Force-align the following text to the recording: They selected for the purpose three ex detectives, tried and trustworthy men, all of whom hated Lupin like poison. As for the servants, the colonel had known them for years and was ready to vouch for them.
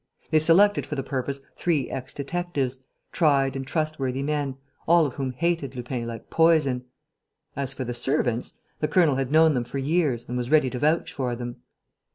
They 0.31 0.39
selected 0.39 0.87
for 0.87 0.95
the 0.95 1.03
purpose 1.03 1.41
three 1.55 1.87
ex 1.91 2.11
detectives, 2.11 2.79
tried 3.11 3.55
and 3.55 3.67
trustworthy 3.67 4.23
men, 4.23 4.55
all 4.87 5.05
of 5.05 5.13
whom 5.13 5.29
hated 5.31 5.75
Lupin 5.75 6.07
like 6.07 6.31
poison. 6.31 6.85
As 7.55 7.71
for 7.71 7.83
the 7.83 7.93
servants, 7.93 8.57
the 8.79 8.87
colonel 8.87 9.17
had 9.17 9.31
known 9.31 9.53
them 9.53 9.63
for 9.63 9.77
years 9.77 10.27
and 10.27 10.35
was 10.35 10.49
ready 10.49 10.71
to 10.71 10.79
vouch 10.79 11.13
for 11.13 11.35
them. 11.35 11.57